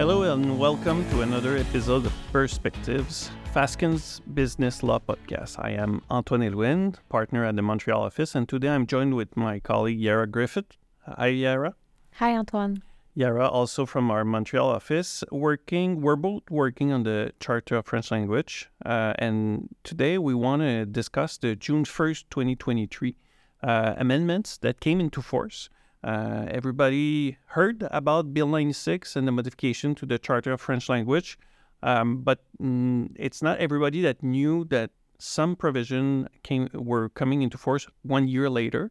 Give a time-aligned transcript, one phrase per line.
[0.00, 5.62] Hello and welcome to another episode of Perspectives, Fasken's Business Law Podcast.
[5.62, 9.60] I am Antoine Aylwin, partner at the Montreal office, and today I'm joined with my
[9.60, 10.78] colleague Iara Griffith.
[11.04, 11.74] Hi, Iara.
[12.14, 12.82] Hi, Antoine.
[13.14, 16.00] Iara, also from our Montreal office, working.
[16.00, 20.86] We're both working on the Charter of French Language, uh, and today we want to
[20.86, 23.16] discuss the June first, 2023
[23.62, 25.68] uh, amendments that came into force.
[26.02, 31.38] Uh, everybody heard about Bill 96 and the modification to the Charter of French Language,
[31.82, 37.58] um, but mm, it's not everybody that knew that some provision came were coming into
[37.58, 38.90] force one year later,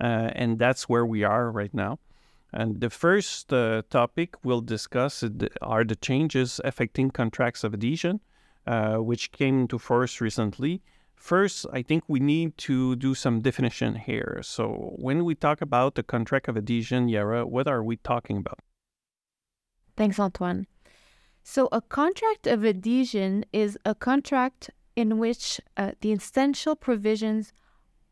[0.00, 1.98] uh, and that's where we are right now.
[2.52, 5.22] And the first uh, topic we'll discuss
[5.60, 8.20] are the changes affecting contracts of adhesion,
[8.66, 10.80] uh, which came into force recently.
[11.16, 14.40] First, I think we need to do some definition here.
[14.42, 18.60] So, when we talk about the contract of adhesion, Iara, what are we talking about?
[19.96, 20.66] Thanks, Antoine.
[21.42, 27.52] So, a contract of adhesion is a contract in which uh, the essential provisions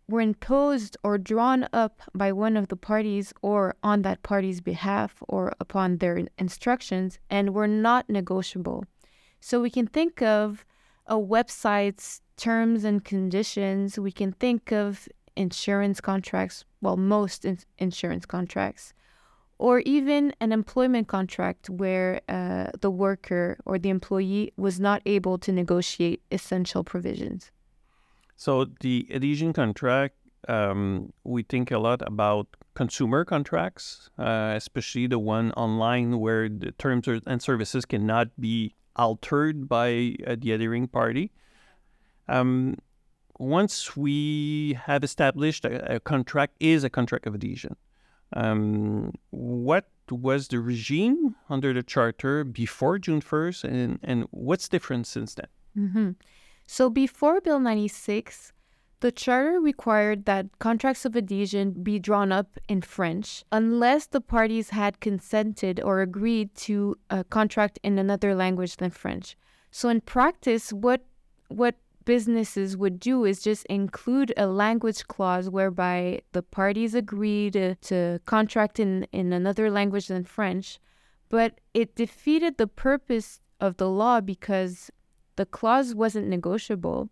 [0.08, 5.22] were imposed or drawn up by one of the parties or on that party's behalf
[5.28, 8.84] or upon their instructions and were not negotiable.
[9.40, 10.64] So, we can think of
[11.06, 18.26] a website's terms and conditions, we can think of insurance contracts, well, most in- insurance
[18.26, 18.92] contracts,
[19.58, 25.38] or even an employment contract where uh, the worker or the employee was not able
[25.38, 27.50] to negotiate essential provisions.
[28.36, 30.16] So, the adhesion contract,
[30.48, 36.72] um, we think a lot about consumer contracts, uh, especially the one online where the
[36.72, 41.30] terms and services cannot be altered by uh, the adhering party.
[42.28, 42.78] Um,
[43.38, 47.76] once we have established a, a, contract is a contract of adhesion,
[48.34, 55.06] um, what was the regime under the charter before June 1st, and, and what's different
[55.06, 55.46] since then?
[55.76, 56.10] Mm-hmm.
[56.66, 58.52] So, before Bill 96,
[59.00, 64.70] the charter required that contracts of adhesion be drawn up in French unless the parties
[64.70, 69.36] had consented or agreed to a contract in another language than French.
[69.70, 71.02] So, in practice, what
[71.48, 77.74] what businesses would do is just include a language clause whereby the parties agree to,
[77.76, 80.78] to contract in, in another language than French,
[81.28, 84.90] but it defeated the purpose of the law because
[85.36, 87.08] the clause wasn't negotiable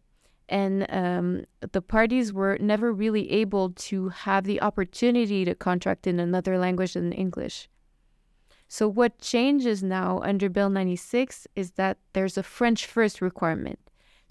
[0.49, 6.21] and um, the parties were never really able to have the opportunity to contract in
[6.21, 7.69] another language than English.
[8.69, 13.79] So, what changes now under Bill 96 is that there's a French first requirement.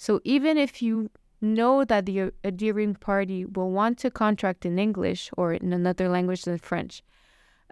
[0.01, 5.29] So even if you know that the adhering party will want to contract in English
[5.37, 7.03] or in another language than French,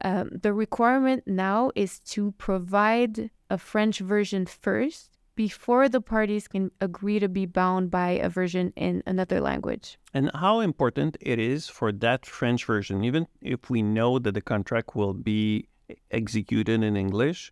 [0.04, 6.70] um, the requirement now is to provide a French version first before the parties can
[6.80, 9.98] agree to be bound by a version in another language.
[10.14, 14.42] And how important it is for that French version, even if we know that the
[14.54, 15.68] contract will be
[16.12, 17.52] executed in English,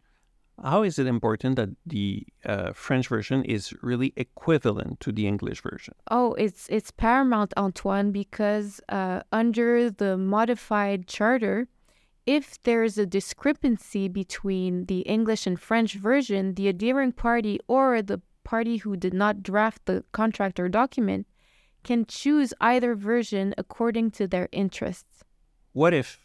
[0.64, 5.62] how is it important that the uh, French version is really equivalent to the English
[5.62, 5.94] version?
[6.10, 11.68] Oh, it's it's paramount, Antoine, because uh, under the modified charter,
[12.26, 18.02] if there is a discrepancy between the English and French version, the adhering party or
[18.02, 21.28] the party who did not draft the contract or document
[21.84, 25.24] can choose either version according to their interests.
[25.74, 26.20] What if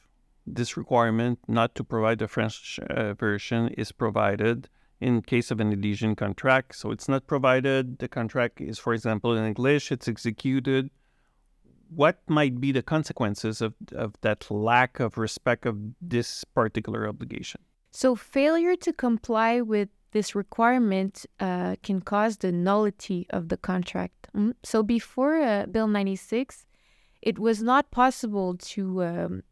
[0.47, 4.69] this requirement not to provide the French uh, version is provided
[5.01, 6.77] in case of an adhesion contract.
[6.77, 7.99] So it's not provided.
[7.99, 10.91] The contract is, for example, in English, it's executed.
[11.95, 17.61] What might be the consequences of, of that lack of respect of this particular obligation?
[17.91, 24.29] So, failure to comply with this requirement uh, can cause the nullity of the contract.
[24.35, 24.55] Mm?
[24.63, 26.65] So, before uh, Bill 96,
[27.21, 29.43] it was not possible to um,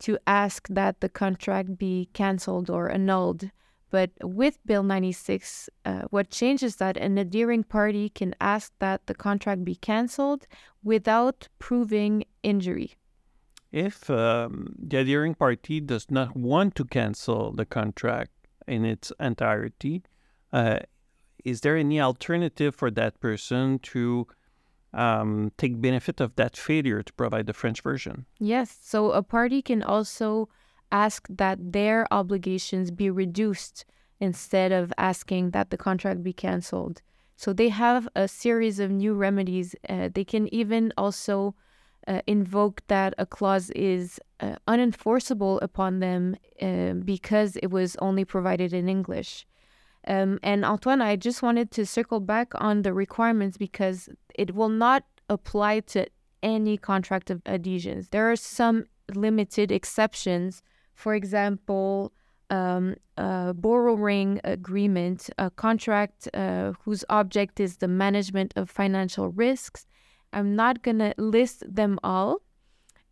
[0.00, 3.50] to ask that the contract be canceled or annulled.
[3.90, 9.14] But with Bill 96, uh, what changes that an adhering party can ask that the
[9.14, 10.46] contract be canceled
[10.82, 12.94] without proving injury.
[13.72, 18.32] If um, the adhering party does not want to cancel the contract
[18.66, 20.02] in its entirety,
[20.52, 20.80] uh,
[21.44, 24.26] is there any alternative for that person to
[24.92, 28.26] um, take benefit of that failure to provide the French version.
[28.38, 28.78] Yes.
[28.82, 30.48] So a party can also
[30.92, 33.84] ask that their obligations be reduced
[34.18, 37.02] instead of asking that the contract be canceled.
[37.36, 39.74] So they have a series of new remedies.
[39.88, 41.54] Uh, they can even also
[42.06, 48.24] uh, invoke that a clause is uh, unenforceable upon them uh, because it was only
[48.24, 49.46] provided in English.
[50.06, 54.68] Um, and Antoine, I just wanted to circle back on the requirements because it will
[54.68, 56.06] not apply to
[56.42, 58.08] any contract of adhesions.
[58.08, 60.62] There are some limited exceptions.
[60.94, 62.12] For example,
[62.50, 69.86] um, a borrowing agreement, a contract uh, whose object is the management of financial risks.
[70.32, 72.40] I'm not going to list them all,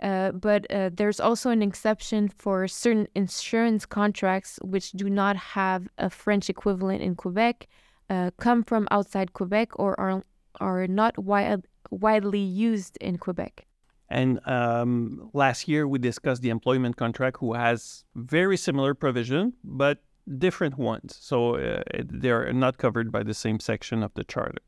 [0.00, 5.88] uh, but uh, there's also an exception for certain insurance contracts which do not have
[5.98, 7.66] a French equivalent in Quebec,
[8.10, 10.22] uh, come from outside Quebec, or are,
[10.60, 13.66] are not wide, widely used in Quebec.
[14.08, 19.98] And um, last year we discussed the employment contract, who has very similar provision but
[20.38, 21.16] different ones.
[21.20, 24.62] So uh, they're not covered by the same section of the charter.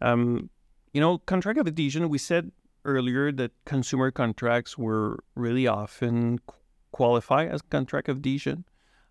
[0.00, 0.50] Um,
[0.92, 2.08] you know, contract of adhesion.
[2.08, 2.50] We said
[2.84, 6.40] earlier that consumer contracts were really often
[6.92, 8.64] qualify as contract of adhesion.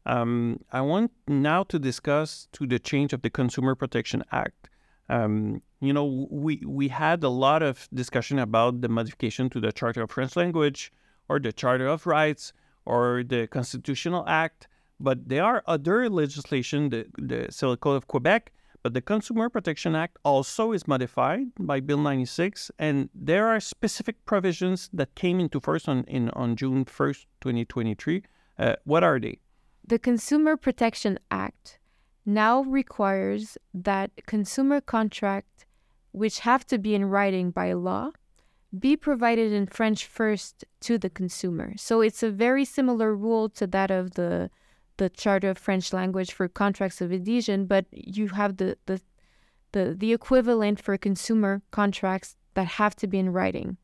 [0.05, 4.69] Um, I want now to discuss to the change of the Consumer Protection Act.
[5.07, 9.71] Um, you know, we we had a lot of discussion about the modification to the
[9.71, 10.91] Charter of French Language
[11.27, 12.53] or the Charter of Rights
[12.85, 14.67] or the Constitutional Act,
[14.99, 18.51] but there are other legislation, the, the Civil Code of Quebec,
[18.83, 24.23] but the Consumer Protection Act also is modified by Bill 96, and there are specific
[24.25, 28.23] provisions that came into force on, in, on June 1st, 2023.
[28.57, 29.39] Uh, what are they?
[29.85, 31.79] The Consumer Protection Act
[32.25, 35.65] now requires that consumer contracts,
[36.11, 38.11] which have to be in writing by law,
[38.77, 41.73] be provided in French first to the consumer.
[41.77, 44.51] So it's a very similar rule to that of the
[44.99, 49.01] the Charter of French Language for contracts of adhesion, but you have the the
[49.71, 53.77] the, the equivalent for consumer contracts that have to be in writing.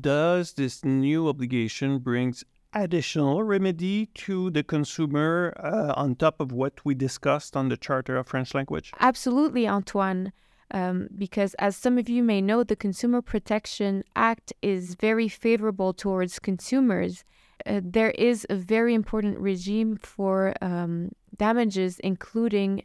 [0.00, 6.84] Does this new obligation brings additional remedy to the consumer uh, on top of what
[6.84, 8.92] we discussed on the Charter of French Language?
[9.00, 10.32] Absolutely, Antoine.
[10.72, 15.92] Um, because as some of you may know, the Consumer Protection Act is very favorable
[15.92, 17.24] towards consumers.
[17.66, 22.82] Uh, there is a very important regime for um, damages, including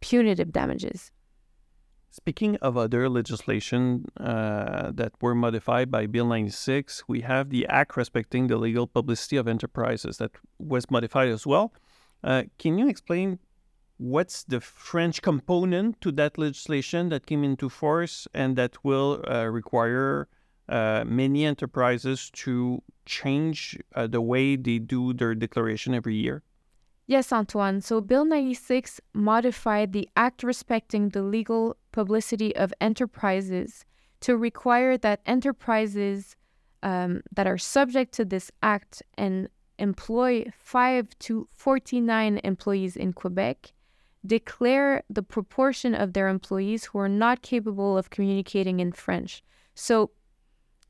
[0.00, 1.10] punitive damages.
[2.10, 7.96] Speaking of other legislation uh, that were modified by Bill 96, we have the Act
[7.96, 11.72] respecting the legal publicity of enterprises that was modified as well.
[12.22, 13.38] Uh, can you explain
[13.96, 19.46] what's the French component to that legislation that came into force and that will uh,
[19.46, 20.28] require
[20.72, 26.42] uh, many enterprises to change uh, the way they do their declaration every year?
[27.06, 27.82] Yes, Antoine.
[27.82, 33.84] So, Bill 96 modified the Act respecting the legal publicity of enterprises
[34.20, 36.36] to require that enterprises
[36.82, 39.48] um, that are subject to this Act and
[39.78, 43.72] employ 5 to 49 employees in Quebec
[44.24, 49.42] declare the proportion of their employees who are not capable of communicating in French.
[49.74, 50.12] So,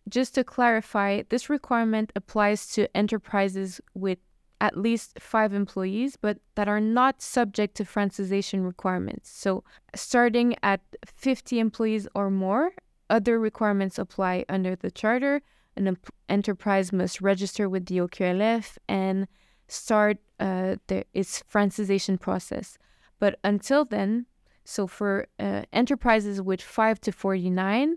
[0.08, 4.18] just to clarify, this requirement applies to enterprises with
[4.60, 9.28] at least five employees, but that are not subject to Francization requirements.
[9.28, 9.64] So,
[9.94, 12.72] starting at 50 employees or more,
[13.10, 15.42] other requirements apply under the charter.
[15.76, 15.96] An
[16.28, 19.26] enterprise must register with the OQLF and
[19.66, 22.78] start uh, the, its Francization process.
[23.18, 24.26] But until then,
[24.64, 27.96] so for uh, enterprises with 5 to 49,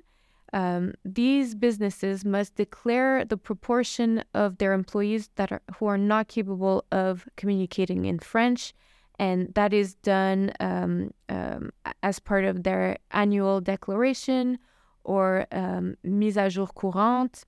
[0.55, 6.29] um, these businesses must declare the proportion of their employees that are who are not
[6.29, 8.74] capable of communicating in French,
[9.19, 11.71] and that is done um, um,
[12.01, 14.57] as part of their annual declaration
[15.03, 17.43] or um, mise à jour courante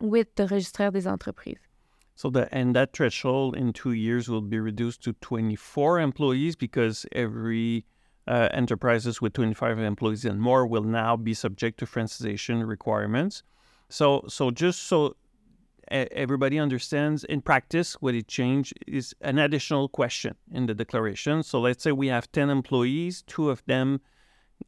[0.00, 1.60] with the registraire des entreprises.
[2.16, 7.06] So the and that threshold in two years will be reduced to 24 employees because
[7.12, 7.86] every
[8.26, 13.42] uh, enterprises with 25 employees and more will now be subject to francization requirements.
[13.88, 15.16] So, so just so
[15.90, 21.42] everybody understands, in practice, what it changed is an additional question in the declaration.
[21.42, 24.00] So let's say we have 10 employees, two of them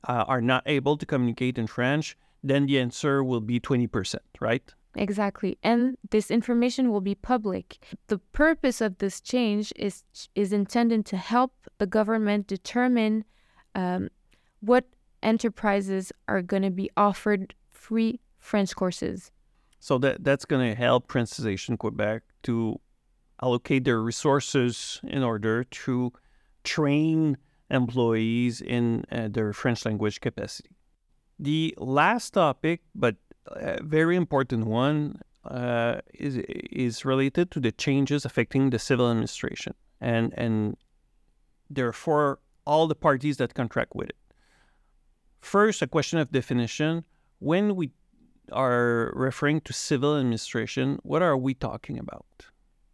[0.09, 4.75] uh, are not able to communicate in French, then the answer will be 20%, right?
[4.95, 5.59] Exactly.
[5.63, 7.79] And this information will be public.
[8.09, 10.05] The purpose of this change is
[10.35, 13.25] is intended to help the government determine
[13.75, 14.09] um,
[14.61, 14.85] what
[15.23, 19.31] enterprises are going to be offered free French courses.
[19.81, 22.81] So that that's going to help Francization Quebec to
[23.43, 26.13] allocate their resources in order to
[26.63, 27.37] train
[27.71, 30.71] employees in uh, their French language capacity.
[31.39, 38.25] The last topic, but a very important one, uh, is is related to the changes
[38.25, 40.77] affecting the civil administration, and and
[41.69, 44.17] therefore all the parties that contract with it.
[45.41, 47.05] First, a question of definition.
[47.39, 47.91] When we
[48.53, 52.27] are referring to civil administration, what are we talking about?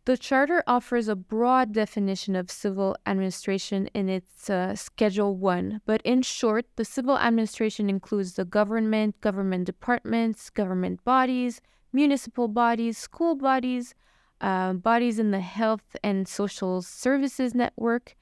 [0.08, 6.00] The Charter offers a broad definition of civil administration in its uh, Schedule 1, but
[6.00, 11.60] in short, the civil administration includes the government, government departments, government bodies,
[11.92, 13.94] municipal bodies, school bodies,
[14.40, 18.16] uh, bodies in the health and social services network,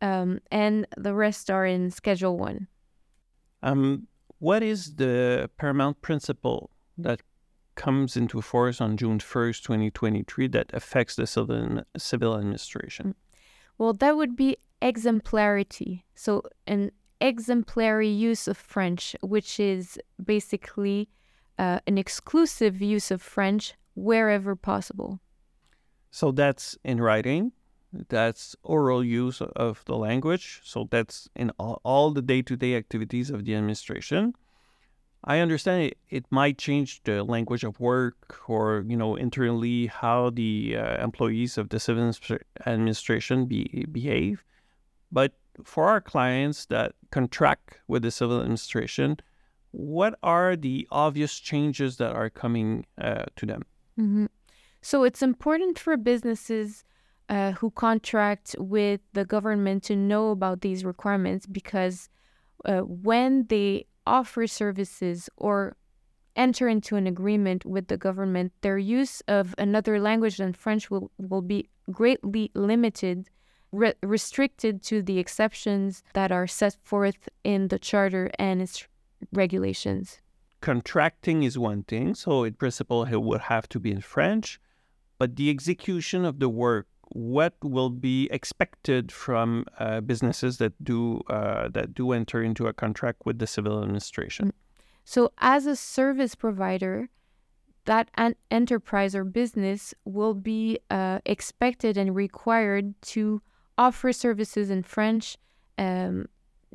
[0.00, 2.66] um, and the rest are in Schedule 1.
[3.62, 4.06] Um,
[4.38, 7.22] what is the paramount principle that
[7.74, 13.14] comes into force on June 1st, 2023, that affects the civil, civil administration?
[13.78, 16.04] Well, that would be exemplarity.
[16.14, 16.90] So, an
[17.20, 21.08] exemplary use of French, which is basically
[21.58, 25.20] uh, an exclusive use of French wherever possible.
[26.10, 27.52] So, that's in writing,
[28.08, 30.60] that's oral use of the language.
[30.64, 34.34] So, that's in all, all the day to day activities of the administration.
[35.24, 40.30] I understand it, it might change the language of work or, you know, internally how
[40.30, 42.12] the uh, employees of the civil
[42.66, 44.44] administration be, behave.
[45.10, 45.32] But
[45.64, 49.18] for our clients that contract with the civil administration,
[49.72, 53.64] what are the obvious changes that are coming uh, to them?
[53.98, 54.26] Mm-hmm.
[54.80, 56.84] So it's important for businesses
[57.28, 62.08] uh, who contract with the government to know about these requirements because
[62.64, 65.76] uh, when they offer services or
[66.36, 71.10] enter into an agreement with the government, their use of another language than French will,
[71.18, 73.28] will be greatly limited,
[73.72, 78.86] re- restricted to the exceptions that are set forth in the Charter and its
[79.32, 80.20] regulations.
[80.60, 84.60] Contracting is one thing, so in principle, it would have to be in French,
[85.18, 91.20] but the execution of the work what will be expected from uh, businesses that do
[91.28, 94.52] uh, that do enter into a contract with the civil administration.
[95.04, 97.08] So, as a service provider,
[97.86, 103.40] that an enterprise or business will be uh, expected and required to
[103.78, 105.38] offer services in French,
[105.78, 106.26] um,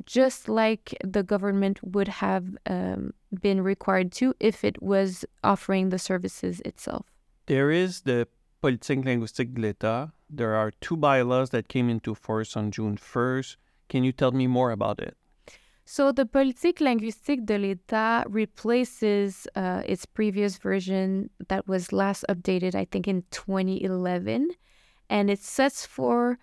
[0.04, 5.98] just like the government would have um, been required to if it was offering the
[5.98, 7.06] services itself.
[7.46, 8.26] There is the
[8.64, 10.10] Politique linguistique de l'État.
[10.30, 13.56] There are two bylaws that came into force on June 1st.
[13.90, 15.18] Can you tell me more about it?
[15.84, 22.74] So, the Politique linguistique de l'État replaces uh, its previous version that was last updated,
[22.74, 24.48] I think, in 2011.
[25.10, 26.38] And it sets for,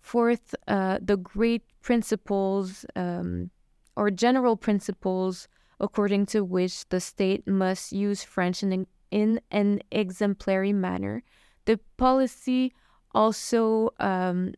[0.00, 3.50] forth uh, the great principles um,
[3.96, 5.48] or general principles
[5.80, 11.24] according to which the state must use French in, in an exemplary manner
[11.66, 12.72] the policy
[13.14, 14.54] also um,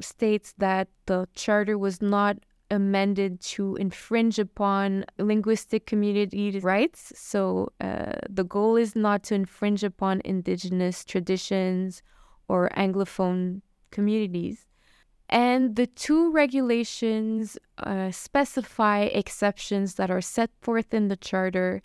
[0.00, 2.38] states that the charter was not
[2.70, 7.12] amended to infringe upon linguistic community rights.
[7.14, 12.02] So uh, the goal is not to infringe upon indigenous traditions
[12.48, 14.66] or Anglophone communities.
[15.28, 21.82] And the two regulations uh, specify exceptions that are set forth in the charter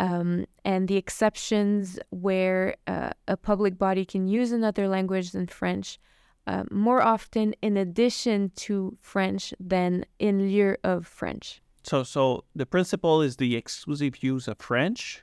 [0.00, 5.98] um, and the exceptions where uh, a public body can use another language than French
[6.46, 11.60] uh, more often in addition to French than in lieu of French.
[11.82, 15.22] So, so the principle is the exclusive use of French,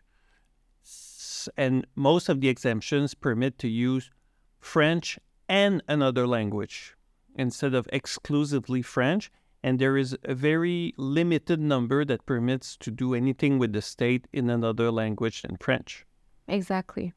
[1.57, 4.11] and most of the exemptions permit to use
[4.59, 5.17] French
[5.49, 6.95] and another language
[7.35, 9.31] instead of exclusively French
[9.63, 14.27] and there is a very limited number that permits to do anything with the state
[14.31, 16.05] in another language than French.
[16.47, 17.13] Exactly.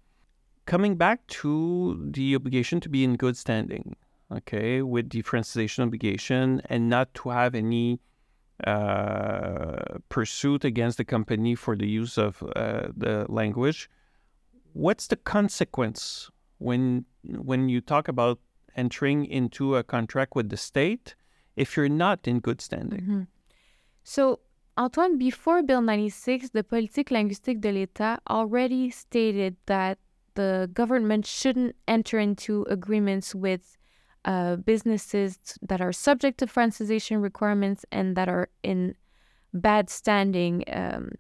[0.66, 3.96] Coming back to the obligation to be in good standing,
[4.32, 8.00] okay, with the francization obligation and not to have any
[8.66, 13.88] uh, pursuit against the company for the use of uh, the language.
[14.72, 18.38] What's the consequence when when you talk about
[18.76, 21.14] entering into a contract with the state
[21.60, 23.00] if you're not in good standing.
[23.00, 23.22] Mm-hmm.
[24.02, 24.40] So,
[24.78, 29.98] Antoine, before Bill 96, the Politique linguistique de l'État already stated that
[30.36, 33.76] the government shouldn't enter into agreements with
[34.24, 38.94] uh, businesses that are subject to francization requirements and that are in
[39.52, 41.12] bad standing um,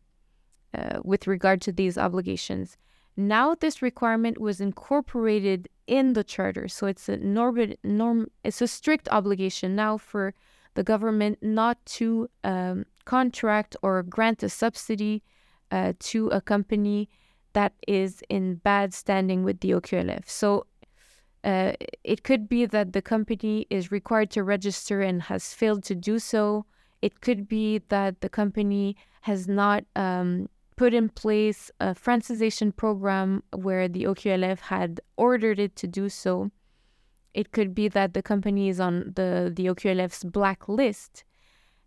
[0.72, 2.78] uh, with regard to these obligations.
[3.16, 8.68] Now this requirement was incorporated in the charter, so it's a norm, norm it's a
[8.68, 10.34] strict obligation now for
[10.74, 15.22] the government not to um, contract or grant a subsidy
[15.70, 17.08] uh, to a company
[17.52, 20.28] that is in bad standing with the OQLF.
[20.28, 20.66] So
[21.42, 21.72] Uh,
[22.04, 26.18] it could be that the company is required to register and has failed to do
[26.18, 26.66] so.
[27.00, 30.48] It could be that the company has not um,
[30.80, 36.50] put in place a francization program where the OQLF had ordered it to do so.
[37.34, 41.22] It could be that the company is on the, the OQLF's black list.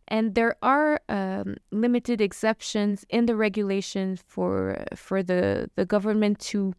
[0.07, 6.75] And there are um, limited exceptions in the regulation for for the, the government to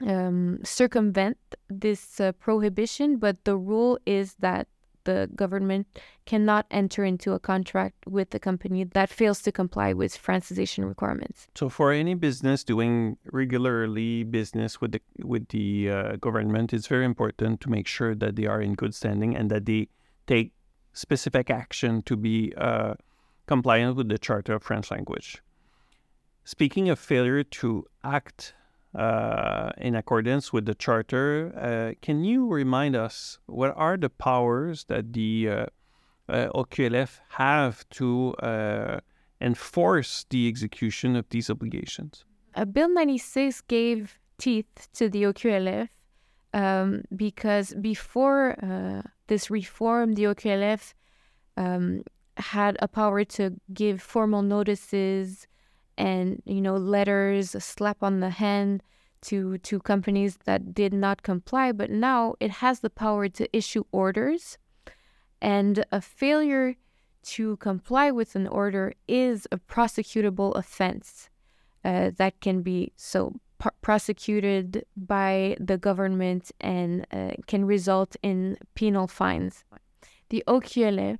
[0.00, 1.36] um, circumvent
[1.68, 4.66] this uh, prohibition, but the rule is that
[5.04, 5.86] the government
[6.26, 11.48] cannot enter into a contract with the company that fails to comply with francization requirements.
[11.54, 17.04] So, for any business doing regularly business with the with the uh, government, it's very
[17.04, 19.88] important to make sure that they are in good standing and that they
[20.26, 20.52] take
[20.92, 22.94] specific action to be uh,
[23.46, 25.42] compliant with the Charter of French Language.
[26.44, 28.54] Speaking of failure to act
[28.94, 31.52] uh, in accordance with the charter.
[31.56, 35.66] Uh, can you remind us what are the powers that the uh,
[36.28, 39.00] uh OQLF have to uh,
[39.40, 42.24] enforce the execution of these obligations?
[42.54, 45.88] Uh, Bill 96 gave teeth to the OQLF
[46.52, 48.56] um, because before
[49.28, 50.92] this reform, the OQLF
[51.56, 52.02] um,
[52.36, 55.46] had a power to give formal notices
[55.96, 58.82] and you know letters, slap on the hand
[59.22, 61.72] to to companies that did not comply.
[61.72, 64.58] But now it has the power to issue orders,
[65.40, 66.76] and a failure
[67.22, 71.30] to comply with an order is a prosecutable offense
[71.84, 73.34] uh, that can be so
[73.80, 79.64] prosecuted by the government and uh, can result in penal fines.
[80.30, 81.18] The OQLF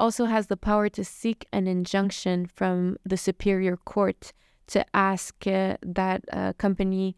[0.00, 4.32] also has the power to seek an injunction from the Superior Court
[4.68, 7.16] to ask uh, that a company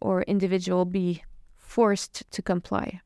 [0.00, 1.22] or individual be
[1.56, 3.00] forced to comply.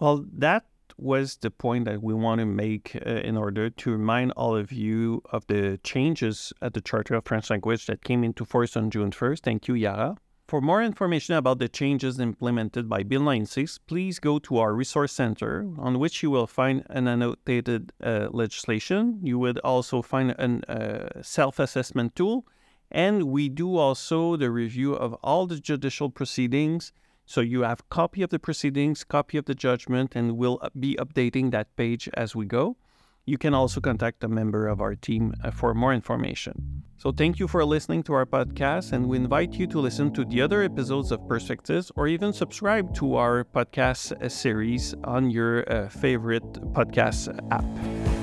[0.00, 0.64] Well, that
[0.98, 4.72] was the point that we want to make uh, in order to remind all of
[4.72, 8.90] you of the changes at the Charter of French Language that came into force on
[8.90, 9.40] June 1st.
[9.40, 10.16] Thank you, Iara.
[10.52, 15.10] For more information about the changes implemented by Bill 96, please go to our resource
[15.10, 19.18] center, on which you will find an annotated uh, legislation.
[19.22, 22.46] You would also find a uh, self assessment tool,
[22.90, 26.92] and we do also the review of all the judicial proceedings.
[27.24, 31.50] So you have copy of the proceedings, copy of the judgment, and we'll be updating
[31.52, 32.76] that page as we go.
[33.24, 36.82] You can also contact a member of our team uh, for more information.
[36.98, 40.24] So, thank you for listening to our podcast, and we invite you to listen to
[40.24, 45.70] the other episodes of Perspectives or even subscribe to our podcast uh, series on your
[45.72, 48.21] uh, favorite podcast app.